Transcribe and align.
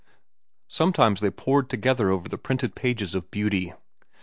Sometimes 0.67 1.21
they 1.21 1.29
pored 1.29 1.69
together 1.69 2.09
over 2.09 2.27
the 2.27 2.39
printed 2.39 2.73
pages 2.73 3.13
of 3.13 3.29
beauty. 3.29 3.73